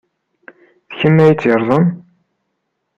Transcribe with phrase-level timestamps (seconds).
[0.89, 1.85] D kemm ay t-yerẓan?